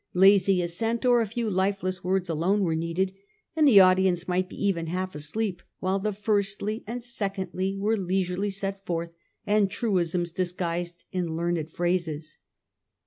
[0.15, 3.13] Lazy assent or a few lifeless words alone were needed,
[3.55, 8.49] and the audience might be even half asleep while the firstly" and" secondly" were leisurely
[8.49, 9.11] set forth,
[9.45, 12.39] and truisms dis guised in learned phrases.